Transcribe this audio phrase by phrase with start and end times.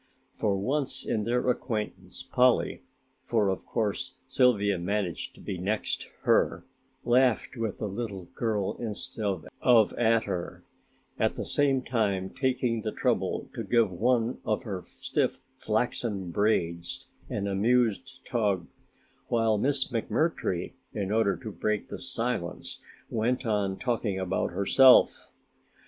[0.33, 2.81] For once in their acquaintance Polly
[3.23, 6.65] (for of course Sylvia managed to be next her)
[7.03, 10.63] laughed with the little girl instead of at her,
[11.19, 17.07] at the same time taking the trouble to give one of her stiff flaxen braids
[17.29, 18.65] an amused tug,
[19.27, 22.79] while Miss McMurtry, in order to break the silence,
[23.11, 25.31] went on talking about herself.